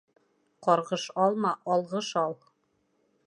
[0.67, 2.35] Ҡарғыш алма, алғыш ал.